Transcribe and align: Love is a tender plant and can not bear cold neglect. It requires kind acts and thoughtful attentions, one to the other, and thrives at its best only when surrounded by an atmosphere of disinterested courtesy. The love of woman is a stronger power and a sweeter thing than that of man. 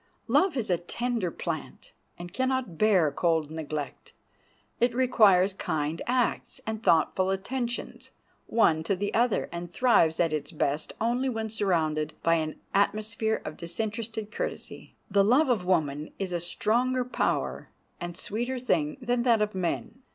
Love 0.25 0.57
is 0.57 0.71
a 0.71 0.79
tender 0.79 1.29
plant 1.29 1.91
and 2.17 2.33
can 2.33 2.49
not 2.49 2.75
bear 2.75 3.11
cold 3.11 3.51
neglect. 3.51 4.13
It 4.79 4.95
requires 4.95 5.53
kind 5.53 6.01
acts 6.07 6.59
and 6.65 6.81
thoughtful 6.81 7.29
attentions, 7.29 8.09
one 8.47 8.81
to 8.85 8.95
the 8.95 9.13
other, 9.13 9.47
and 9.51 9.71
thrives 9.71 10.19
at 10.19 10.33
its 10.33 10.51
best 10.51 10.91
only 10.99 11.29
when 11.29 11.51
surrounded 11.51 12.13
by 12.23 12.33
an 12.33 12.59
atmosphere 12.73 13.43
of 13.45 13.57
disinterested 13.57 14.31
courtesy. 14.31 14.95
The 15.11 15.23
love 15.23 15.49
of 15.49 15.65
woman 15.65 16.09
is 16.17 16.33
a 16.33 16.39
stronger 16.39 17.05
power 17.05 17.69
and 17.99 18.15
a 18.15 18.17
sweeter 18.17 18.57
thing 18.57 18.97
than 19.03 19.21
that 19.21 19.39
of 19.39 19.53
man. 19.53 20.01